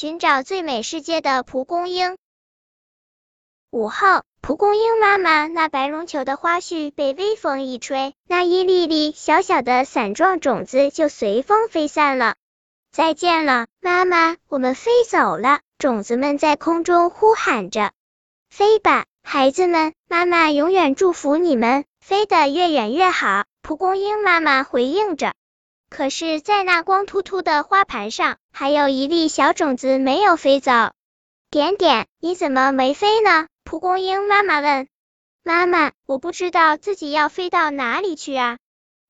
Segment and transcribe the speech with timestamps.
[0.00, 2.16] 寻找最美世界的蒲公英。
[3.70, 12.36] 午后，蒲公英妈妈那白绒球的花絮被微风一吹，那一粒粒小小的伞状种子就随风飞散了。
[12.90, 15.60] 再见了，妈妈，我们飞走了。
[15.76, 17.92] 种子们在空中呼喊着
[18.48, 25.34] ：“飞吧，孩子们，妈妈永远祝福你们，飞得越远越好。”蒲公英妈妈回应着。
[25.90, 30.72] 可是，在那光秃秃的花盘上，还有一粒小种子没有飞走。
[31.50, 33.48] 点点，你怎么没飞呢？
[33.64, 34.88] 蒲公英妈妈问
[35.42, 38.58] ：“妈妈，我不知道自己要飞到哪里去啊。”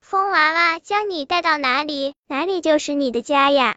[0.00, 3.76] 风娃娃将你带到哪里，哪里就是你的家呀。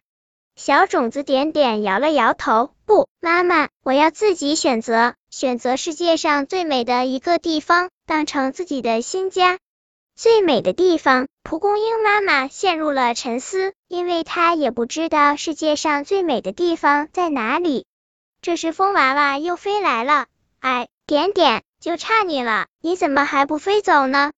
[0.56, 9.58] 小种子点点摇了摇头：“不，妈妈，我要自己选择，选择世界上最美的一个地方，当成自己的新家。
[10.22, 17.88] 最美的地方。”蒲公英妈妈陷入了沉思，因为她也不知道世界上最美的地方在哪里。
[18.40, 20.28] 这时，风娃娃又飞来了。
[20.60, 24.32] 哎，点点，就差你了，你怎么还不飞走呢？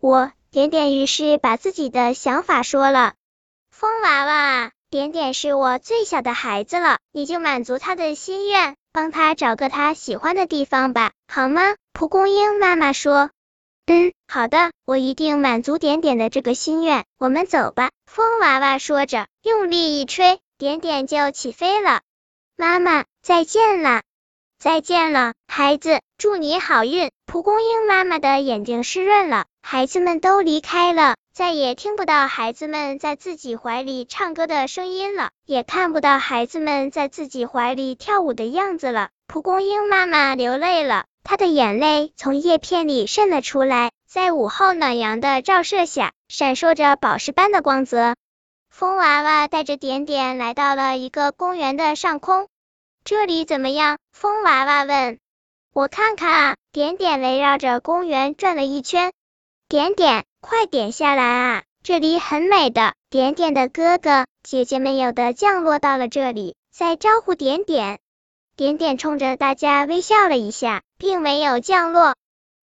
[0.00, 3.12] 我点点于是把自己的想法说了。
[3.70, 11.74] 风娃娃，点点是我最小的孩子了，你就满足他的心愿，帮他找个他喜欢的地方吧，好吗？
[11.92, 13.28] 蒲公英妈妈说。
[13.88, 17.04] 嗯，好的，我一定满足点点的这个心愿。
[17.18, 17.90] 我们走吧。
[18.04, 22.00] 风娃娃说着，用力一吹，点点就起飞了。
[22.56, 24.02] 妈妈，再见了。
[24.58, 27.12] 再见了，孩子，祝你好运。
[27.26, 39.10] 蒲公英妈妈的眼睛湿润了，孩子们都离开了，再也听不到孩子们在自己怀里唱歌的声音了，也看不到孩子们在自己怀里跳舞的样子了。
[39.28, 48.14] 蒲公英妈妈流泪了，她的眼泪从叶片里渗了出来，在午后暖阳的照射下，闪烁着宝石般的光泽。
[48.70, 52.46] 风娃娃带着点点来到了一个公园的上空。
[53.02, 53.98] 这里怎么样？
[54.12, 55.18] 风娃娃问。
[55.72, 59.10] 我看看啊，点点围绕着公园转了一圈。
[59.68, 61.64] 点点，快点下来啊！
[61.82, 62.94] 这里很美的。
[63.10, 67.98] 点点的哥哥姐姐们有的降落到了这里，在招呼点点。
[68.56, 72.14] 点点冲着大家微笑了一下，并没有降落。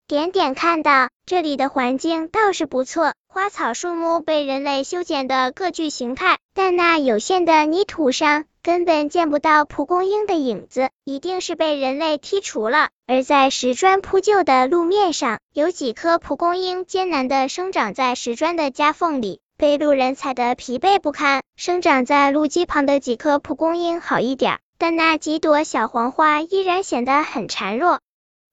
[0.07, 8.45] 点点看到这里的环境倒是不错，花草树木被人类修剪的各具形态，但那有限的泥土上。
[8.63, 12.89] 根本见不到蒲公英的影子，一定是被人类剔除了。
[13.05, 21.41] 而在石砖铺就的路面上，有几颗蒲公英艰难的生长在石砖的夹缝里，被路人踩得疲惫不堪。
[21.55, 27.99] 生长在路基旁的几颗蒲公英好一点，但那几朵小黄花依然显得很孱弱。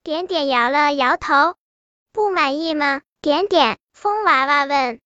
[0.03, 1.55] 点点摇了摇头，
[2.13, 3.03] 不满意吗？
[3.21, 5.01] 点点，风娃娃问。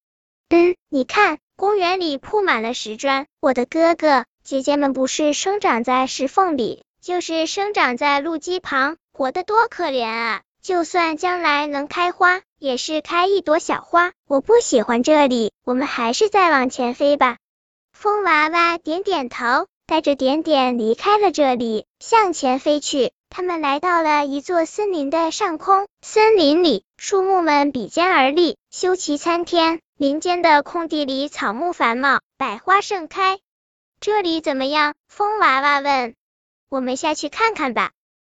[0.50, 4.24] 嗯，你看，公园里铺满了石砖，我的哥哥。
[4.44, 10.42] 姐姐们不是生长在石缝里，就是生长在路基旁，活得多可怜啊！
[10.62, 14.12] 就算将来能开花，也是开一朵小花。
[14.28, 17.38] 我不喜欢这里，我们还是再往前飞吧。
[17.92, 23.12] 风娃娃点点头，带着点点离开了这里，向前飞去。
[23.28, 29.80] 他们来到了一座森林的上空，森林里树木们比肩而立，修齐参天。
[29.96, 33.38] 林间的空地里草木繁茂，百花盛开。
[34.00, 34.94] 这里怎么样？
[35.08, 36.14] 风娃娃问。
[36.68, 37.92] 我们下去看看吧。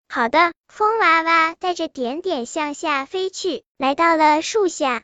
[0.09, 5.03] 好的，风娃娃带着点点向下飞去，来到了树下。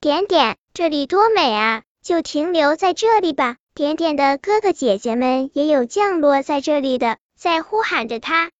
[0.00, 1.82] 点点，这里多美啊！
[2.02, 3.56] 就停留在这里吧。
[3.76, 8.52] 点点的哥哥姐姐们也有降落在这里的，在呼喊着他。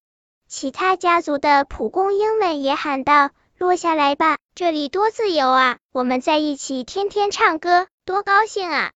[0.49, 5.79] 其他家族的蒲公英们也喊道：“落下来吧，这里多自由啊！
[5.93, 8.91] 我们在一起天天唱歌，多高兴啊！”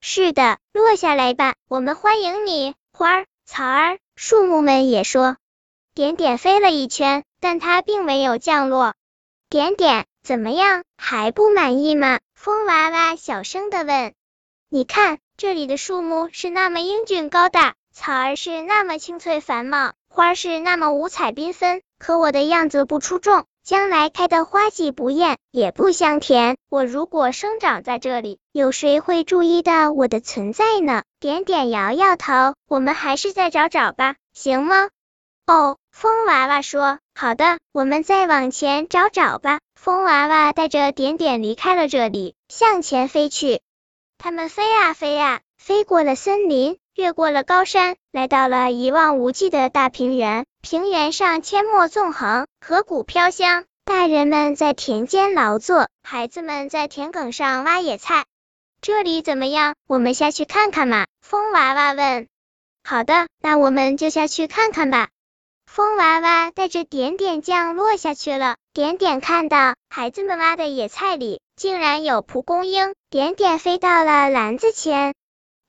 [0.00, 2.76] 是的，落下来吧，我们欢迎你。
[2.92, 5.36] 花儿、草儿、树木们也说。
[5.94, 8.94] 点点飞了一圈，但它并没有降落。
[9.50, 10.84] 点点，怎么样？
[10.96, 12.20] 还不满意吗？
[12.36, 14.14] 风娃娃小声的问。
[14.68, 23.44] 你看，这里的树木是那么英俊高大，草儿是那么青翠繁茂，花儿是那么五彩缤纷，可我的样子不出众。
[23.62, 26.56] 将来开的花既不艳，也不香甜。
[26.70, 31.02] 我如果生长在这里，有谁会注意到我的存在呢？
[31.20, 34.88] 点点摇摇头，我们还是再找找吧，行吗？
[35.46, 39.58] 哦，风娃娃说，好的，我们再往前找找吧。
[39.74, 43.60] 风娃娃带着点点离开了这里，向前飞去。
[44.18, 50.46] 他们飞啊飞啊，飞过了森林，越过了高山，来到了一望无际的大平原。
[50.62, 53.64] 平原上阡陌纵横，河谷飘香。
[53.84, 58.24] 大人们在田间劳作，孩子们在田埂上挖野菜。
[58.80, 59.76] 这里怎么样？
[59.86, 61.06] 我们下去看看嘛。
[61.20, 62.26] 风娃娃问。
[62.82, 65.08] 好的，那我们就下去看看吧。
[65.66, 68.56] 风娃娃带着点点降落下去了。
[68.72, 75.14] 点点看到孩子们挖的野菜里竟然有蒲公英，点点飞到了篮子前。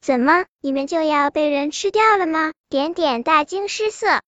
[0.01, 2.51] 怎么，你们就要被人吃掉了吗？
[2.69, 4.19] 点点大惊失色。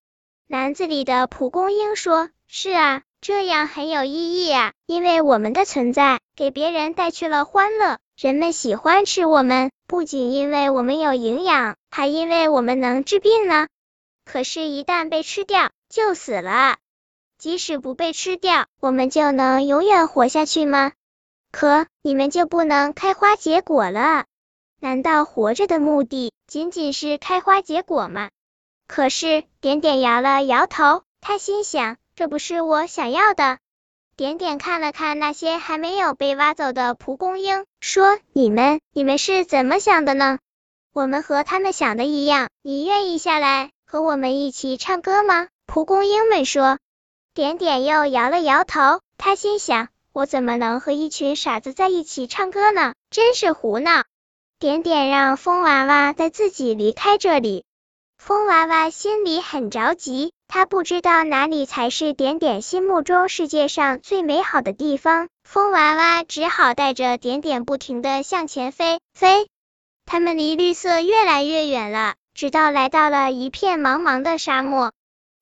[0.48, 13.68] 篮子里的蒲公英说：“是啊，这样很有意义啊，因为我们的存在给别人带去了欢乐，人们喜欢吃我们，不仅因为我们有营养，还因为我们能治病呢。
[14.24, 16.78] 可是，一旦被吃掉，就死了。
[17.38, 20.94] 即使不被吃掉，我们就能永远活下去吗？
[21.52, 24.26] 可你们就不能开花结果了？
[24.80, 28.30] 难道活着的目的仅仅是开花结果吗？”
[28.88, 33.60] 可是，点点摇了摇头，他心想，这不是我想要的。
[34.16, 40.40] 点点看了看那些还没有被挖走的蒲公英，说：“你们，你们是怎么想的呢？
[40.92, 42.50] 我们和他们想的一样。
[42.62, 46.80] 你愿意下来和我们一起唱歌吗？”蒲公英们说。
[47.36, 52.94] 点点又摇了摇头，他心想，我怎么能和一群傻子在一起唱歌呢？
[53.10, 54.04] 真是胡闹。
[54.60, 57.64] 点点让风娃娃带自己离开这里。
[58.18, 65.30] 风娃娃心里很着急，他不知道哪里才是点点心目中世界上最美好的地方。
[65.44, 69.48] 风娃娃只好带着点点不停的向前飞，飞。
[70.06, 74.92] 他们离绿色越来越远了，直到来到了一片茫茫的沙漠。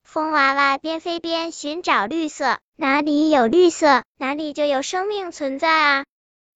[0.04, 6.06] 风娃娃边飞边寻找绿色，哪里有绿色，哪里就有生命存在啊！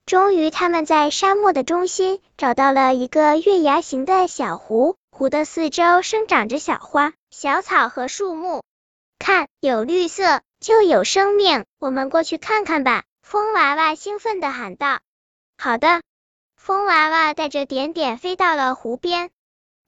[0.05, 4.97] 终于，他们在沙漠的中心找到了一个月牙形的小湖。
[5.09, 8.61] 湖的四周生长着小花、小草和树木，
[9.17, 13.03] 看，有绿色就有生命，我们过去看看吧！
[13.23, 14.99] 风娃娃兴奋地喊道。
[15.57, 16.03] 好的，
[16.55, 19.31] 风娃娃带着点点飞到了湖边。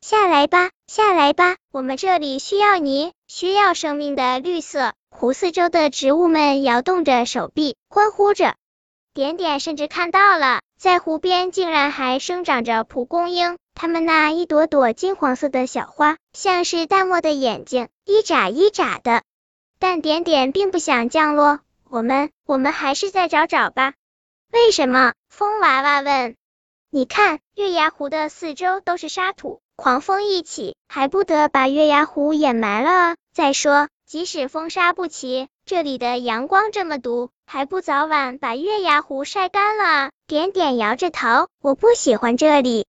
[0.03, 4.91] 下来吧，下来吧，我们这里需要你，需要生命的绿色。
[5.09, 8.55] 湖四周的植物们摇动着手臂，欢呼着。
[9.13, 13.57] 点点甚至看到了，在湖边竟然还生长着蒲公英。
[13.75, 19.23] 它们那一朵朵金黄色的小花，像是淡漠的眼睛，一眨一眨的。
[19.79, 21.61] 但点点并不想降落。
[21.89, 23.93] 我们，我们还是再找找吧。
[24.51, 25.13] 为什么？
[25.29, 26.35] 风娃娃问。
[26.89, 33.15] 你看，月牙湖的四周都是沙土，狂风一起，还不得把月牙湖掩埋了？
[33.33, 40.11] 再说，即使风沙不起，这里的阳光这么毒，还不早晚把月牙湖晒干了？
[40.27, 42.85] 点点摇着头，我不喜欢这里。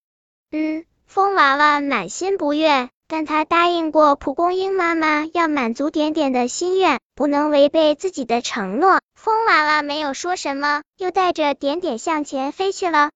[0.51, 9.01] 嗯，风娃娃满心不悦，但他答应过蒲公英妈妈要满足点点的心愿，不能违背自己的承诺。
[9.15, 13.11] 风娃娃没有说什么，又带着点点向前飞去了。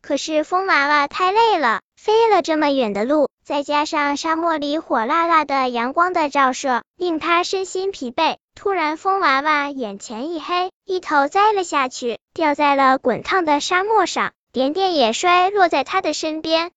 [0.00, 8.36] 可是风娃娃太累了，飞了这么远的路，再加上沙漠里火辣辣的阳光的照射，令他身心疲惫。
[8.54, 14.30] 突然，风娃娃眼前一黑，一头栽了下去，掉在了滚烫的沙漠上。
[14.52, 16.70] 点点也摔落在他的身边。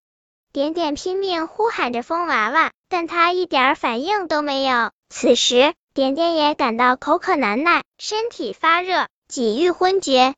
[0.51, 4.89] 点点拼命呼喊着风娃娃，但他一点反应都没有。
[5.09, 10.33] 此时，点点也感到口渴难耐，身体发热，几欲昏厥。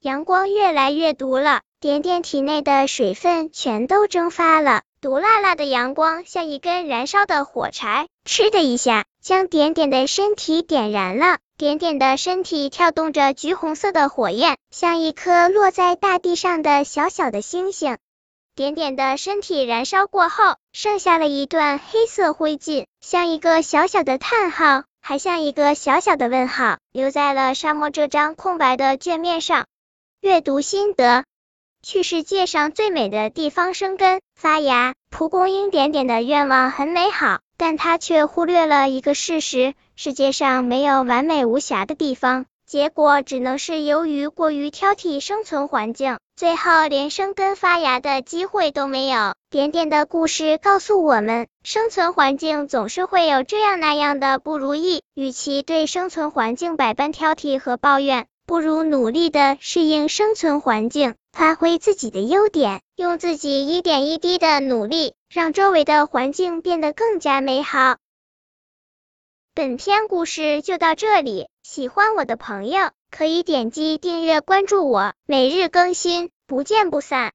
[0.00, 4.82] 阳光越来越毒了，点点体内的水分全都蒸发了。
[5.00, 11.38] 毒辣辣的阳光像一根燃烧的火柴，嗤的一下，将点点的身体点燃了。
[11.56, 17.96] 点点的身体跳动着橘红色的火焰，像一颗落在大地上的小小的星星。
[18.56, 29.66] 点点的身体燃烧过后，剩下了一段黑色灰烬，像一个小小的叹号，还像一个小小的问号，留在了沙漠这张空白的卷面上。
[30.20, 31.24] 阅读心得：
[31.82, 34.94] 去世界上最美的地方生根发芽。
[35.10, 42.46] 蒲公英点点的愿望很美好，但它却忽略了一个事实：世界上没有完美无瑕的地方。
[42.66, 49.32] 结果只能是由于过于挑剔生存环境，最后连生根发芽的机会都没有。
[49.48, 55.02] 点点的故事告诉我们，生存环境总是会有这样那样的不如意。
[55.14, 67.96] 与其对生存环境百般挑剔和抱怨，不如努力的适应生存环境，发挥自己的优点，用自己一点一滴的努力，让周围的环境变得更加美好。
[69.54, 77.26] 本篇故事就到这里，喜欢我的朋友可以点击订阅关注我，每日更新，不见不散。